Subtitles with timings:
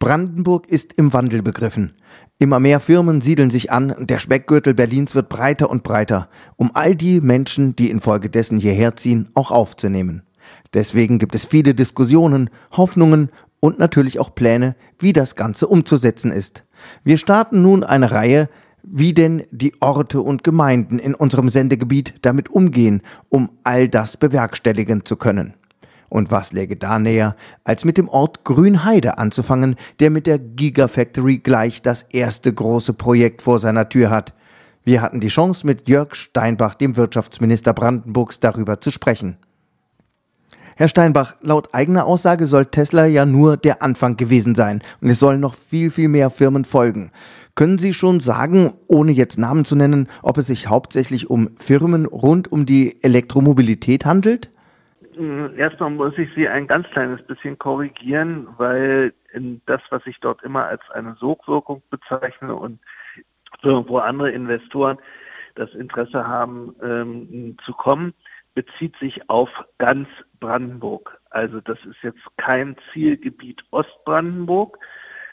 [0.00, 1.92] Brandenburg ist im Wandel begriffen.
[2.38, 6.96] Immer mehr Firmen siedeln sich an, der Speckgürtel Berlins wird breiter und breiter, um all
[6.96, 10.22] die Menschen, die infolgedessen hierher ziehen, auch aufzunehmen.
[10.72, 13.28] Deswegen gibt es viele Diskussionen, Hoffnungen
[13.60, 16.64] und natürlich auch Pläne, wie das Ganze umzusetzen ist.
[17.04, 18.48] Wir starten nun eine Reihe,
[18.82, 25.04] wie denn die Orte und Gemeinden in unserem Sendegebiet damit umgehen, um all das bewerkstelligen
[25.04, 25.56] zu können.
[26.10, 31.38] Und was läge da näher, als mit dem Ort Grünheide anzufangen, der mit der Gigafactory
[31.38, 34.34] gleich das erste große Projekt vor seiner Tür hat.
[34.84, 39.38] Wir hatten die Chance, mit Jörg Steinbach, dem Wirtschaftsminister Brandenburgs, darüber zu sprechen.
[40.74, 45.18] Herr Steinbach, laut eigener Aussage soll Tesla ja nur der Anfang gewesen sein und es
[45.18, 47.12] sollen noch viel, viel mehr Firmen folgen.
[47.54, 52.06] Können Sie schon sagen, ohne jetzt Namen zu nennen, ob es sich hauptsächlich um Firmen
[52.06, 54.50] rund um die Elektromobilität handelt?
[55.14, 59.12] Hm, erstmal muss ich Sie ein ganz kleines bisschen korrigieren, weil
[59.66, 62.80] das, was ich dort immer als eine Sogwirkung bezeichne und
[63.62, 64.98] wo andere Investoren
[65.56, 68.14] das Interesse haben ähm, zu kommen,
[68.54, 70.08] bezieht sich auf ganz
[70.38, 71.20] Brandenburg.
[71.30, 74.78] Also das ist jetzt kein Zielgebiet Ostbrandenburg,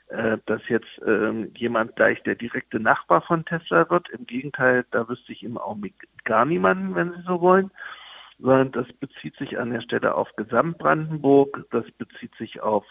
[0.09, 4.09] äh, dass jetzt ähm, jemand gleich der direkte Nachbar von Tesla wird.
[4.09, 7.72] Im Gegenteil, da wüsste ich im Augenblick gar niemanden, wenn Sie so wollen
[8.40, 12.86] sondern das bezieht sich an der Stelle auf Gesamtbrandenburg, das bezieht sich auf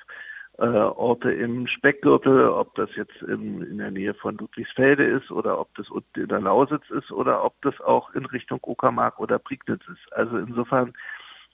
[0.59, 5.61] äh, Orte im Speckgürtel, ob das jetzt in, in der Nähe von Ludwigsfelde ist oder
[5.61, 5.87] ob das
[6.17, 10.13] in der Lausitz ist oder ob das auch in Richtung Uckermark oder Prignitz ist.
[10.13, 10.95] Also insofern,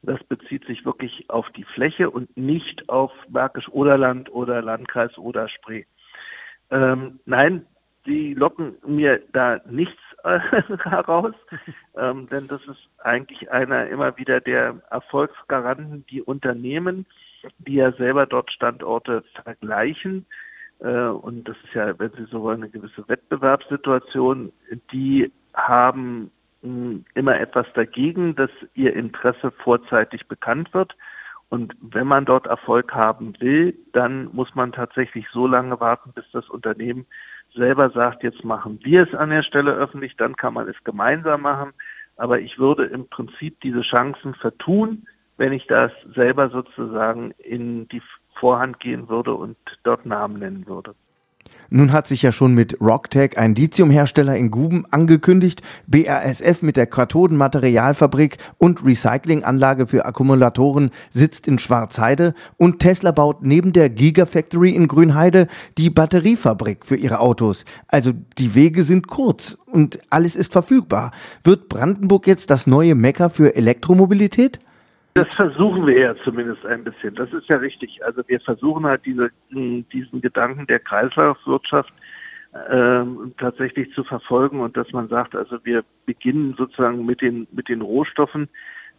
[0.03, 5.85] das bezieht sich wirklich auf die Fläche und nicht auf Märkisch-Oderland oder Landkreis oder Spree.
[6.71, 7.67] Ähm, nein,
[8.07, 10.39] die locken mir da nichts äh,
[10.85, 11.35] heraus,
[11.97, 17.07] ähm, denn das ist eigentlich einer immer wieder der Erfolgsgaranten, die Unternehmen,
[17.59, 20.27] die ja selber dort Standorte vergleichen.
[20.81, 24.53] Äh, und das ist ja, wenn Sie so wollen, eine gewisse Wettbewerbssituation,
[24.93, 26.31] die haben
[26.63, 30.95] mh, hm, immer etwas dagegen, dass ihr Interesse vorzeitig bekannt wird.
[31.49, 36.25] Und wenn man dort Erfolg haben will, dann muss man tatsächlich so lange warten, bis
[36.33, 37.07] das Unternehmen
[37.55, 41.43] selber sagt, jetzt machen wir es an der Stelle öffentlich, dann kann man es gemeinsam
[41.43, 41.73] machen.
[42.17, 48.03] Aber ich würde im Prinzip diese Chancen vertun, wenn ich das selber sozusagen in die
[48.39, 50.95] Vorhand gehen würde und dort Namen nennen würde.
[51.75, 56.87] Nun hat sich ja schon mit Rocktech ein Lithiumhersteller in Guben angekündigt, BASF mit der
[56.87, 64.87] Kathodenmaterialfabrik und Recyclinganlage für Akkumulatoren sitzt in Schwarzheide und Tesla baut neben der Gigafactory in
[64.87, 65.47] Grünheide
[65.79, 67.65] die Batteriefabrik für ihre Autos.
[67.89, 71.11] Also die Wege sind kurz und alles ist verfügbar.
[71.43, 74.59] Wird Brandenburg jetzt das neue Mecker für Elektromobilität?
[75.15, 77.15] Das versuchen wir ja zumindest ein bisschen.
[77.15, 78.03] Das ist ja richtig.
[78.05, 81.93] Also wir versuchen halt diese, diesen Gedanken der Kreislaufwirtschaft
[82.53, 83.05] äh,
[83.39, 87.83] tatsächlich zu verfolgen und dass man sagt, also wir beginnen sozusagen mit den mit den
[87.83, 88.49] Rohstoffen.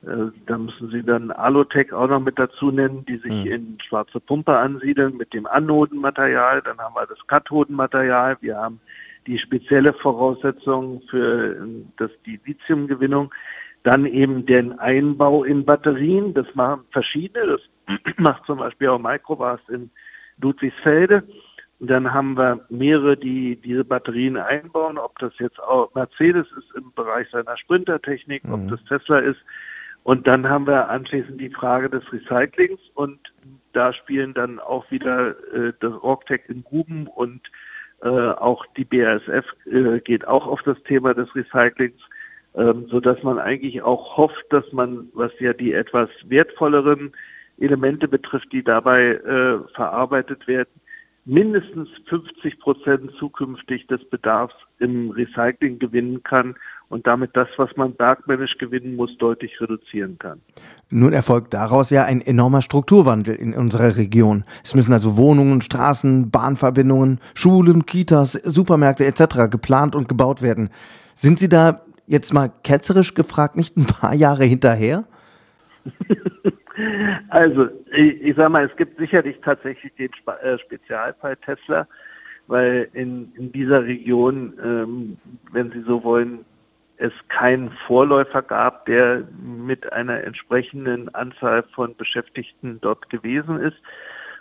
[0.03, 3.52] Äh, da müssen Sie dann Alotech auch noch mit dazu nennen, die sich mhm.
[3.52, 6.62] in schwarze Pumpe ansiedeln mit dem Anodenmaterial.
[6.62, 8.38] Dann haben wir das Kathodenmaterial.
[8.41, 8.79] Wir haben
[9.25, 11.56] die spezielle Voraussetzung für
[11.97, 13.34] das, die Lithiumgewinnung.
[13.84, 17.62] Dann eben den Einbau in Batterien, das machen verschiedene, das
[18.18, 19.90] macht zum Beispiel auch Microvast in
[20.42, 21.24] Ludwigsfelde.
[21.80, 26.74] Und dann haben wir mehrere, die diese Batterien einbauen, ob das jetzt auch Mercedes ist
[26.78, 28.54] im Bereich seiner Sprintertechnik, mhm.
[28.54, 29.40] ob das Tesla ist.
[30.04, 33.20] Und dann haben wir anschließend die Frage des Recyclings und
[33.72, 37.42] da spielen dann auch wieder äh, das Rocktech in Gruben und
[38.02, 42.00] äh, auch die BASF äh, geht auch auf das Thema des Recyclings
[42.56, 47.14] ähm, so dass man eigentlich auch hofft, dass man, was ja die etwas wertvolleren
[47.59, 50.69] Elemente betrifft, die dabei äh, verarbeitet werden,
[51.25, 56.56] mindestens 50 Prozent zukünftig des Bedarfs im Recycling gewinnen kann
[56.90, 60.41] und damit das, was man bergmännisch gewinnen muss, deutlich reduzieren kann.
[60.90, 64.44] Nun erfolgt daraus ja ein enormer Strukturwandel in unserer Region.
[64.64, 69.50] Es müssen also Wohnungen, Straßen, Bahnverbindungen, Schulen, Kitas, Supermärkte etc.
[69.50, 70.70] geplant und gebaut werden.
[71.16, 75.05] Sind Sie da jetzt mal ketzerisch gefragt, nicht ein paar Jahre hinterher?
[77.29, 80.09] Also, ich, ich sag mal, es gibt sicherlich tatsächlich den
[80.41, 81.88] äh, Spezialfall Tesla,
[82.47, 85.17] weil in, in dieser Region, ähm,
[85.52, 86.46] wenn Sie so wollen,
[86.97, 93.78] es keinen Vorläufer gab, der mit einer entsprechenden Anzahl von Beschäftigten dort gewesen ist.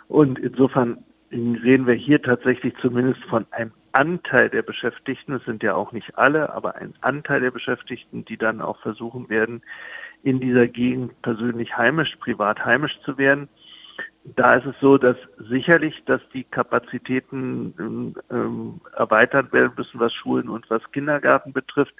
[0.07, 5.75] Und insofern reden wir hier tatsächlich zumindest von einem Anteil der Beschäftigten, es sind ja
[5.75, 9.61] auch nicht alle, aber ein Anteil der Beschäftigten, die dann auch versuchen werden,
[10.23, 13.49] in dieser Gegend persönlich heimisch, privat heimisch zu werden.
[14.23, 20.49] da ist es so, dass sicherlich, dass die Kapazitäten ähm, erweitert werden müssen, was Schulen
[20.49, 21.93] und was Kindergarten betrifft.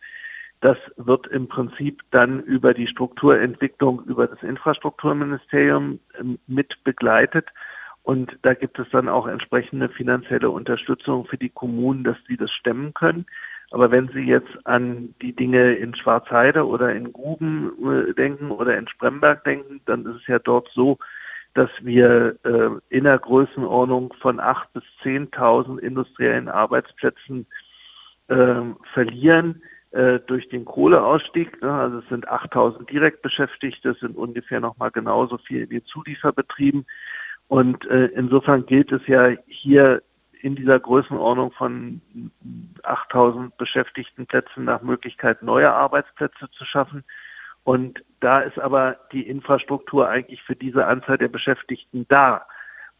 [0.61, 7.49] Das wird im Prinzip dann über die Strukturentwicklung, über das Infrastrukturministerium ähm, mit begleitet.
[8.03, 12.51] Und da gibt es dann auch entsprechende finanzielle Unterstützung für die Kommunen, dass sie das
[12.51, 13.25] stemmen können.
[13.71, 18.77] Aber wenn Sie jetzt an die Dinge in Schwarzheide oder in Guben äh, denken oder
[18.77, 20.99] in Spremberg denken, dann ist es ja dort so,
[21.55, 27.47] dass wir äh, in der Größenordnung von acht bis zehntausend industriellen Arbeitsplätzen
[28.27, 28.61] äh,
[28.93, 31.61] verlieren äh, durch den Kohleausstieg.
[31.61, 31.71] Ne?
[31.71, 36.85] Also es sind 8000 direkt Beschäftigte, es sind ungefähr nochmal genauso viel den Zulieferbetrieben.
[37.47, 40.01] Und äh, insofern gilt es ja hier
[40.41, 42.01] in dieser Größenordnung von
[42.83, 47.03] 8000 beschäftigten Plätzen nach Möglichkeit neue Arbeitsplätze zu schaffen.
[47.63, 52.45] Und da ist aber die Infrastruktur eigentlich für diese Anzahl der Beschäftigten da.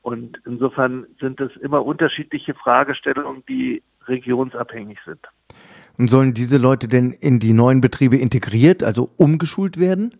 [0.02, 5.20] Und insofern sind es immer unterschiedliche Fragestellungen, die regionsabhängig sind.
[5.98, 10.14] Und sollen diese Leute denn in die neuen Betriebe integriert, also umgeschult werden?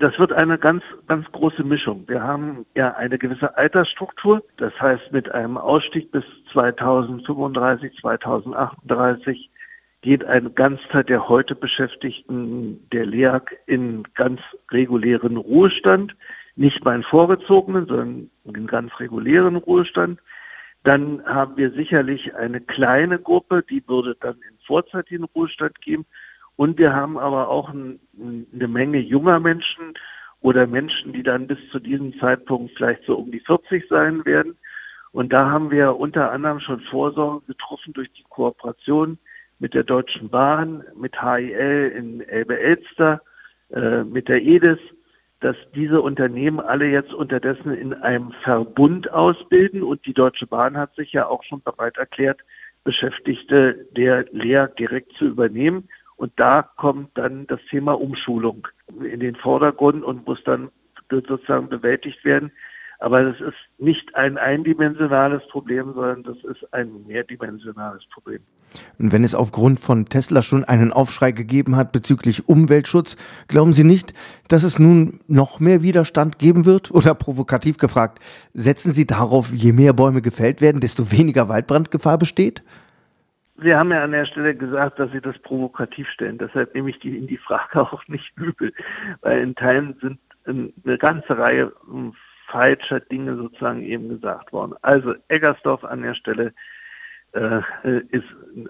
[0.00, 2.04] Das wird eine ganz, ganz große Mischung.
[2.08, 4.42] Wir haben ja eine gewisse Altersstruktur.
[4.56, 6.24] Das heißt, mit einem Ausstieg bis
[6.54, 9.50] 2035, 2038
[10.00, 16.16] geht ein Ganzteil der heute Beschäftigten der LEAG in ganz regulären Ruhestand.
[16.56, 20.18] Nicht meinen vorgezogenen, sondern in ganz regulären Ruhestand.
[20.82, 26.06] Dann haben wir sicherlich eine kleine Gruppe, die würde dann in vorzeitigen Ruhestand gehen.
[26.60, 29.94] Und wir haben aber auch ein, eine Menge junger Menschen
[30.42, 34.58] oder Menschen, die dann bis zu diesem Zeitpunkt vielleicht so um die 40 sein werden.
[35.10, 39.16] Und da haben wir unter anderem schon Vorsorge getroffen durch die Kooperation
[39.58, 43.22] mit der Deutschen Bahn, mit HIL in Elbe-Elster,
[43.70, 44.80] äh, mit der EDIS,
[45.40, 50.94] dass diese Unternehmen alle jetzt unterdessen in einem Verbund ausbilden und die Deutsche Bahn hat
[50.94, 52.42] sich ja auch schon bereit erklärt,
[52.84, 55.88] Beschäftigte der Lehr direkt zu übernehmen.
[56.20, 58.68] Und da kommt dann das Thema Umschulung
[59.10, 60.68] in den Vordergrund und muss dann
[61.08, 62.52] sozusagen bewältigt werden.
[62.98, 68.40] Aber das ist nicht ein eindimensionales Problem, sondern das ist ein mehrdimensionales Problem.
[68.98, 73.16] Und wenn es aufgrund von Tesla schon einen Aufschrei gegeben hat bezüglich Umweltschutz,
[73.48, 74.12] glauben Sie nicht,
[74.48, 76.90] dass es nun noch mehr Widerstand geben wird?
[76.94, 78.18] Oder provokativ gefragt,
[78.52, 82.62] setzen Sie darauf, je mehr Bäume gefällt werden, desto weniger Waldbrandgefahr besteht?
[83.62, 86.38] Sie haben ja an der Stelle gesagt, dass Sie das provokativ stellen.
[86.38, 88.72] Deshalb nehme ich in die Frage auch nicht übel,
[89.22, 92.14] weil in Teilen sind eine ganze Reihe hm,
[92.46, 94.74] falscher Dinge sozusagen eben gesagt worden.
[94.82, 96.52] Also Eggersdorf an der Stelle
[97.32, 97.60] äh,
[98.08, 98.24] ist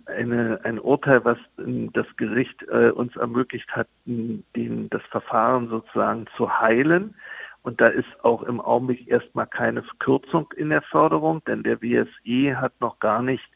[0.06, 6.60] eine, ein Urteil, was das Gericht äh, uns ermöglicht hat, den, das Verfahren sozusagen zu
[6.60, 7.14] heilen.
[7.62, 12.60] Und da ist auch im Augenblick erstmal keine Kürzung in der Förderung, denn der WSE
[12.60, 13.48] hat noch gar nicht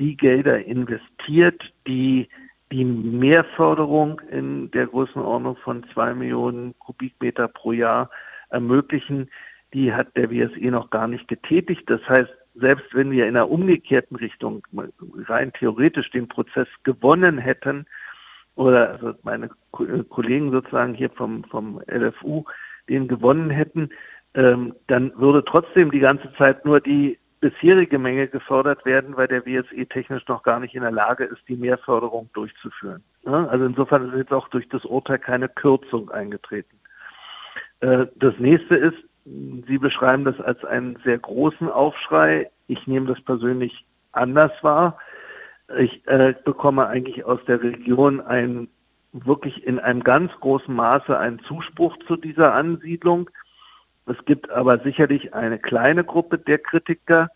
[0.00, 2.28] die Gelder investiert, die
[2.70, 8.10] die Mehrförderung in der Größenordnung von zwei Millionen Kubikmeter pro Jahr
[8.48, 9.28] ermöglichen
[9.74, 11.82] die hat der WSE noch gar nicht getätigt.
[11.86, 14.66] Das heißt, selbst wenn wir in einer umgekehrten Richtung
[15.26, 17.86] rein theoretisch den Prozess gewonnen hätten,
[18.54, 22.44] oder also meine Kollegen sozusagen hier vom, vom LFU
[22.88, 23.88] den gewonnen hätten,
[24.34, 29.44] ähm, dann würde trotzdem die ganze Zeit nur die bisherige Menge gefördert werden, weil der
[29.44, 33.02] WSE technisch noch gar nicht in der Lage ist, die Mehrförderung durchzuführen.
[33.24, 36.78] Also insofern ist jetzt auch durch das Urteil keine Kürzung eingetreten.
[37.80, 42.50] Äh, das nächste ist, Sie beschreiben das als einen sehr großen Aufschrei.
[42.66, 44.98] Ich nehme das persönlich anders wahr.
[45.78, 48.68] Ich äh, bekomme eigentlich aus der Region ein
[49.12, 53.30] wirklich in einem ganz großen Maße einen Zuspruch zu dieser Ansiedlung.
[54.06, 57.28] Es gibt aber sicherlich eine kleine Gruppe der Kritiker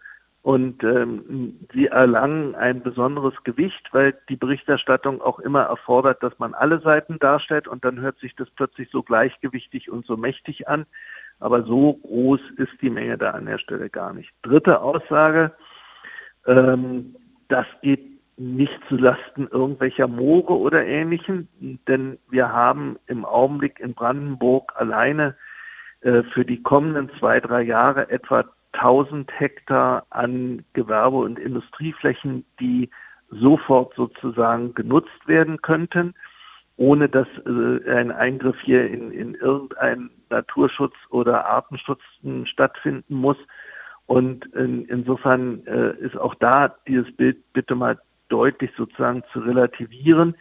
[0.46, 6.54] und ähm, sie erlangen ein besonderes Gewicht, weil die Berichterstattung auch immer erfordert, dass man
[6.54, 10.86] alle Seiten darstellt und dann hört sich das plötzlich so gleichgewichtig und so mächtig an.
[11.40, 14.30] Aber so groß ist die Menge da an der Stelle gar nicht.
[14.42, 15.50] Dritte Aussage,
[16.46, 17.16] ähm,
[17.48, 21.48] das geht nicht zu Lasten irgendwelcher Moore oder ähnlichen,
[21.88, 25.34] denn wir haben im Augenblick in Brandenburg alleine
[26.02, 28.44] äh, für die kommenden zwei, drei Jahre etwa
[28.80, 32.90] 1000 Hektar an Gewerbe- und Industrieflächen, die
[33.30, 36.14] sofort sozusagen genutzt werden könnten
[36.76, 42.02] ohne dass äh, ein Eingriff hier in, in irgendeinen Naturschutz oder Artenschutz
[42.44, 43.38] stattfinden muss.
[44.06, 50.36] Und in, insofern äh, ist auch da dieses Bild bitte mal deutlich sozusagen zu relativieren.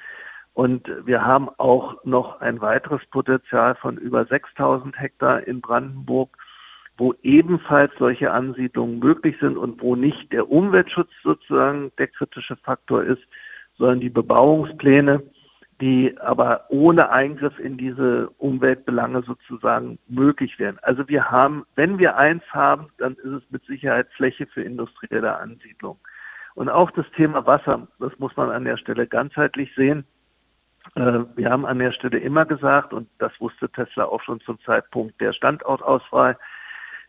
[0.54, 6.38] Und wir haben auch noch ein weiteres Potenzial von über 6000 Hektar in Brandenburg,
[6.98, 13.04] wo ebenfalls solche Ansiedlungen möglich sind und wo nicht der Umweltschutz sozusagen der kritische Faktor
[13.04, 13.22] ist,
[13.78, 15.22] sondern die Bebauungspläne,
[15.82, 20.80] die aber ohne Eingriff in diese Umweltbelange sozusagen möglich wären.
[20.84, 25.38] Also wir haben, wenn wir eins haben, dann ist es mit Sicherheit Fläche für industrielle
[25.38, 25.98] Ansiedlung.
[26.54, 30.06] Und auch das Thema Wasser, das muss man an der Stelle ganzheitlich sehen.
[30.96, 34.58] Äh, wir haben an der Stelle immer gesagt, und das wusste Tesla auch schon zum
[34.62, 36.38] Zeitpunkt der Standortauswahl,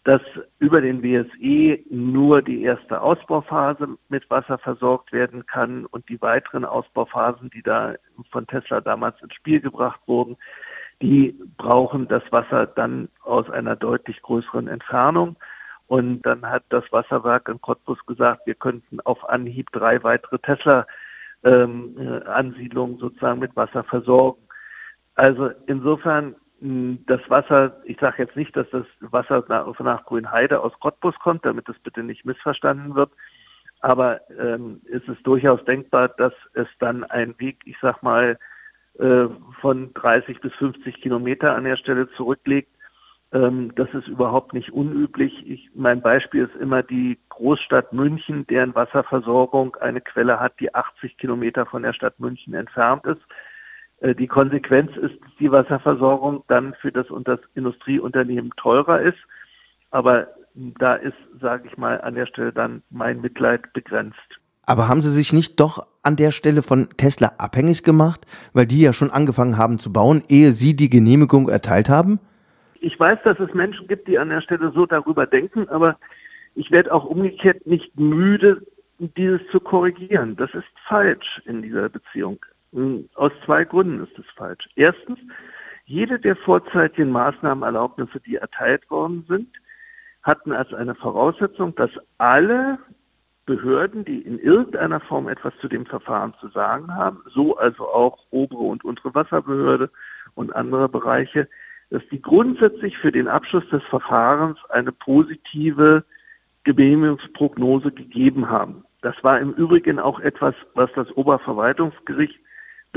[0.06, 0.22] dass
[0.60, 6.64] über den WSE nur die erste Ausbauphase mit Wasser versorgt werden kann und die weiteren
[6.64, 7.96] Ausbauphasen, die da
[8.30, 10.36] von Tesla damals ins Spiel gebracht wurden,
[11.02, 15.34] die brauchen das Wasser dann aus einer deutlich größeren Entfernung.
[15.88, 22.94] Und dann hat das Wasserwerk in Cottbus gesagt, wir könnten auf Anhieb drei weitere Tesla-Ansiedlungen
[22.94, 24.40] ähm, sozusagen mit Wasser versorgen.
[25.16, 30.72] Also insofern das Wasser, ich sage jetzt nicht, dass das Wasser nach, nach Grünheide aus
[30.80, 33.10] Cottbus kommt, damit das bitte nicht missverstanden wird,
[33.80, 38.38] aber ähm, ist es durchaus denkbar, dass es dann einen Weg, ich sag mal,
[38.98, 39.26] äh,
[39.60, 42.70] von 30 bis 50 Kilometer an der Stelle zurücklegt.
[43.32, 45.46] Ähm, das ist überhaupt nicht unüblich.
[45.46, 51.18] Ich, mein Beispiel ist immer die Großstadt München, deren Wasserversorgung eine Quelle hat, die 80
[51.18, 53.20] Kilometer von der Stadt München entfernt ist.
[54.00, 59.18] Äh, die Konsequenz ist, dass die Wasserversorgung dann für das, das Industrieunternehmen teurer ist.
[59.90, 64.18] Aber da ist, sage ich mal, an der Stelle dann mein Mitleid begrenzt.
[64.66, 68.80] Aber haben Sie sich nicht doch an der Stelle von Tesla abhängig gemacht, weil die
[68.80, 72.18] ja schon angefangen haben zu bauen, ehe Sie die Genehmigung erteilt haben?
[72.80, 75.98] Ich weiß, dass es Menschen gibt, die an der Stelle so darüber denken, aber
[76.54, 78.62] ich werde auch umgekehrt nicht müde,
[78.98, 80.36] dieses zu korrigieren.
[80.36, 82.38] Das ist falsch in dieser Beziehung.
[82.76, 84.68] Hm, aus zwei Gründen ist es falsch.
[84.76, 85.18] Erstens,
[85.86, 89.48] jede der vorzeitigen Maßnahmenerlaubnisse, die erteilt worden sind,
[90.22, 92.78] hatten als eine Voraussetzung, dass alle
[93.46, 98.18] Behörden, die in irgendeiner Form etwas zu dem Verfahren zu sagen haben, so also auch
[98.30, 99.88] obere und untere Wasserbehörde
[100.34, 101.48] und andere Bereiche,
[101.88, 106.04] dass die grundsätzlich für den Abschluss des Verfahrens eine positive
[106.64, 108.84] Genehmigungsprognose gegeben haben.
[109.00, 112.38] Das war im Übrigen auch etwas, was das Oberverwaltungsgericht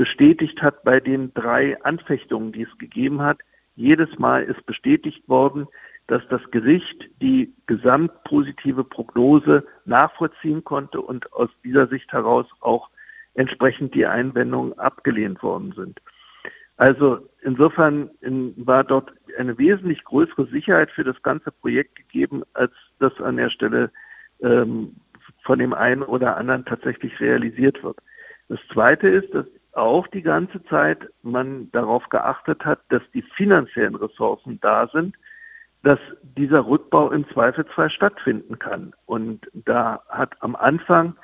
[0.00, 3.36] bestätigt hat bei den drei Anfechtungen, die es gegeben hat.
[3.76, 5.68] Jedes Mal ist bestätigt worden,
[6.06, 12.88] dass das Gericht die gesamtpositive Prognose nachvollziehen konnte und aus dieser Sicht heraus auch
[13.34, 16.00] entsprechend die Einwendungen abgelehnt worden sind.
[16.78, 18.08] Also insofern
[18.56, 23.50] war dort eine wesentlich größere Sicherheit für das ganze Projekt gegeben, als das an der
[23.50, 23.90] Stelle
[24.40, 24.96] ähm,
[25.42, 27.98] von dem einen oder anderen tatsächlich realisiert wird.
[28.48, 29.44] Das Zweite ist, dass
[29.80, 35.16] auch die ganze Zeit man darauf geachtet hat, dass die finanziellen Ressourcen da sind,
[35.82, 38.92] dass dieser Rückbau im Zweifelsfall stattfinden kann.
[39.06, 41.16] Und da hat am Anfang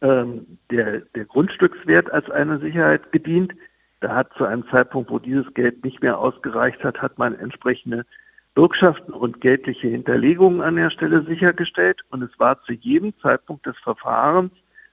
[0.00, 3.52] ähm, der, der Grundstückswert als eine Sicherheit gedient.
[4.00, 8.06] Da hat zu einem Zeitpunkt, wo dieses Geld nicht mehr ausgereicht hat, hat man entsprechende
[8.54, 12.02] Bürgschaften und geldliche Hinterlegungen an der Stelle sichergestellt.
[12.10, 14.52] Und es war zu jedem Zeitpunkt des Verfahrens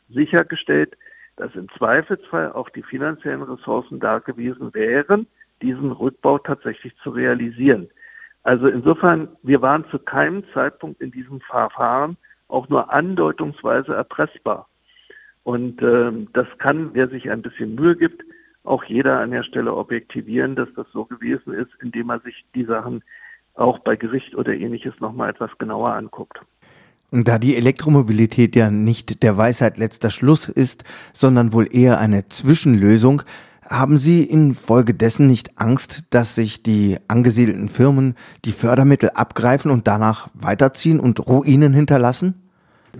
[0.09, 0.97] sichergestellt,
[1.37, 5.27] dass im Zweifelsfall auch die finanziellen Ressourcen da gewesen wären,
[5.61, 7.89] diesen Rückbau tatsächlich zu realisieren.
[8.43, 12.17] Also insofern, wir waren zu keinem Zeitpunkt in diesem Verfahren
[12.49, 14.67] auch nur andeutungsweise erpressbar.
[15.43, 18.23] Und ähm, das kann, wer sich ein bisschen Mühe gibt,
[18.63, 22.63] auch jeder an der Stelle objektivieren, dass das so gewesen ist, indem er sich die
[22.63, 23.03] Sachen
[23.55, 26.39] auch bei Gericht oder ähnliches nochmal etwas genauer anguckt.
[27.13, 32.27] Und da die Elektromobilität ja nicht der Weisheit letzter Schluss ist, sondern wohl eher eine
[32.27, 33.21] Zwischenlösung,
[33.69, 38.15] haben Sie infolgedessen nicht Angst, dass sich die angesiedelten Firmen
[38.45, 42.33] die Fördermittel abgreifen und danach weiterziehen und Ruinen hinterlassen?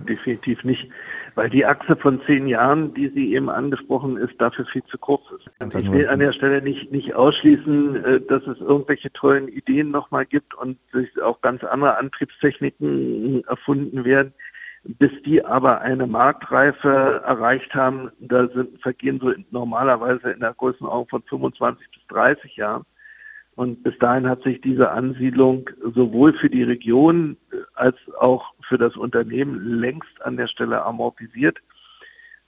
[0.08, 0.88] Definitiv nicht
[1.34, 5.22] weil die Achse von zehn Jahren, die Sie eben angesprochen ist, dafür viel zu kurz
[5.32, 5.74] ist.
[5.78, 10.26] Ich will an der Stelle nicht, nicht ausschließen, äh, dass es irgendwelche tollen Ideen nochmal
[10.26, 14.32] gibt und sich auch ganz andere Antriebstechniken erfunden werden.
[14.86, 21.08] Bis die aber eine Marktreife erreicht haben, da sind, vergehen so normalerweise in der Größenordnung
[21.08, 22.84] von 25 bis 30 Jahren.
[23.56, 27.36] Und bis dahin hat sich diese Ansiedlung sowohl für die Region
[27.74, 31.58] als auch für das Unternehmen längst an der Stelle amortisiert.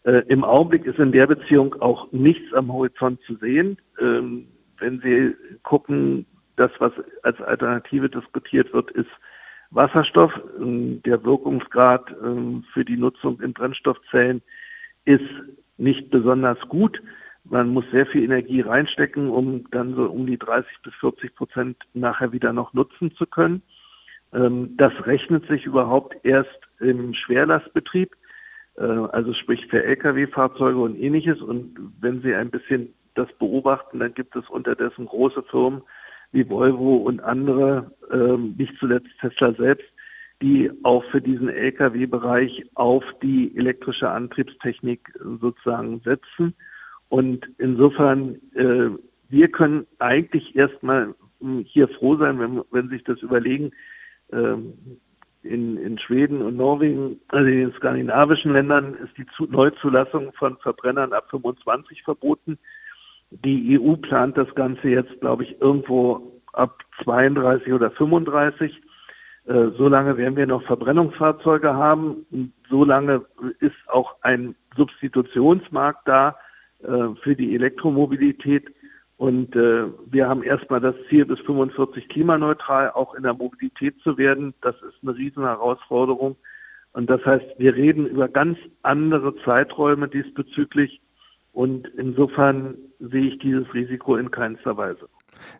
[0.02, 3.78] Äh, Im Augenblick ist in der Beziehung auch nichts am Horizont zu sehen.
[4.00, 4.48] Ähm,
[4.78, 9.10] wenn Sie gucken, das, was als Alternative diskutiert wird, ist
[9.70, 10.32] Wasserstoff.
[10.60, 14.42] Ähm, der Wirkungsgrad ähm, für die Nutzung in Brennstoffzellen
[15.04, 15.24] ist
[15.78, 17.00] nicht besonders gut.
[17.48, 21.76] Man muss sehr viel Energie reinstecken, um dann so um die 30 bis 40 Prozent
[21.94, 23.62] nachher wieder noch nutzen zu können.
[24.32, 28.14] Ähm, das rechnet sich überhaupt erst im Schwerlastbetrieb,
[28.76, 31.40] äh, also sprich für Lkw-Fahrzeuge und ähnliches.
[31.40, 35.82] Und wenn Sie ein bisschen das beobachten, dann gibt es unterdessen große Firmen
[36.32, 39.86] wie Volvo und andere, ähm, nicht zuletzt Tesla selbst,
[40.42, 45.00] die auch für diesen Lkw-Bereich auf die elektrische Antriebstechnik
[45.40, 46.54] sozusagen setzen.
[47.08, 48.90] Und insofern, äh,
[49.28, 51.14] wir können eigentlich erstmal
[51.64, 53.72] hier froh sein, wenn, wenn sich das überlegen,
[54.32, 54.72] ähm,
[55.42, 61.12] in, in Schweden und Norwegen, also in den skandinavischen Ländern, ist die Neuzulassung von Verbrennern
[61.12, 62.58] ab 25 verboten.
[63.30, 68.80] Die EU plant das Ganze jetzt, glaube ich, irgendwo ab 32 oder 35.
[69.46, 72.26] Äh, solange werden wir noch Verbrennungsfahrzeuge haben.
[72.30, 73.24] Und solange
[73.60, 76.36] ist auch ein Substitutionsmarkt da
[77.22, 78.64] für die Elektromobilität.
[79.16, 84.18] Und äh, wir haben erstmal das Ziel, bis 45 klimaneutral auch in der Mobilität zu
[84.18, 84.54] werden.
[84.60, 86.36] Das ist eine riesen Herausforderung.
[86.92, 91.00] Und das heißt, wir reden über ganz andere Zeiträume diesbezüglich.
[91.52, 95.08] Und insofern sehe ich dieses Risiko in keinster Weise.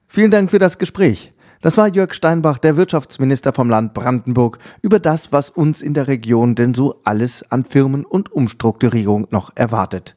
[0.07, 1.33] Vielen Dank für das Gespräch.
[1.63, 6.09] Das war Jörg Steinbach, der Wirtschaftsminister vom Land Brandenburg, über das, was uns in der
[6.09, 10.17] Region denn so alles an Firmen und Umstrukturierung noch erwartet.